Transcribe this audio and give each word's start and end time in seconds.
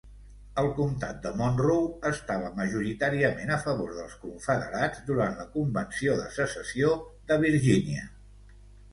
El 0.59 0.67
comtat 0.77 1.17
de 1.23 1.31
Monroe 1.39 1.89
estava 2.11 2.47
majoritàriament 2.59 3.51
a 3.55 3.59
favor 3.65 3.91
dels 3.97 4.15
confederats 4.23 5.03
durant 5.09 5.37
la 5.41 5.45
Convenció 5.57 6.15
de 6.21 6.25
Secessió 6.39 6.95
de 7.33 7.39
Virginia. 7.45 8.07